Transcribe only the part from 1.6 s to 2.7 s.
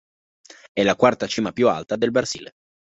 alta del Brasile.